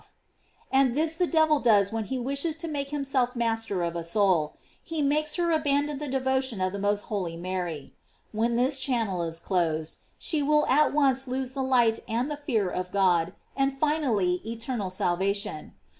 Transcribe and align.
"f 0.01 0.15
And 0.71 0.95
this 0.95 1.15
the 1.15 1.27
devil 1.27 1.59
does 1.59 1.91
when 1.91 2.05
he 2.05 2.17
wishes 2.17 2.55
to 2.55 2.67
make 2.67 2.89
himself 2.89 3.35
master 3.35 3.83
of 3.83 3.95
a 3.95 4.03
soul, 4.03 4.57
ho 4.89 5.01
makes 5.03 5.35
her 5.35 5.51
abandon 5.51 5.99
the 5.99 6.07
devotion 6.07 6.57
to 6.57 6.71
the 6.71 6.79
most 6.79 7.01
holy 7.03 7.37
Mary. 7.37 7.93
When 8.31 8.55
this 8.55 8.79
channel 8.79 9.21
is 9.21 9.37
closed, 9.37 9.99
she 10.17 10.41
will 10.41 10.65
at 10.65 10.91
once 10.91 11.27
lose 11.27 11.53
the 11.53 11.61
light 11.61 11.99
and 12.07 12.31
the 12.31 12.37
fear 12.37 12.67
of 12.67 12.91
God, 12.91 13.33
and 13.55 13.77
finally 13.77 14.41
eternal 14.43 14.89
salvation. 14.89 15.73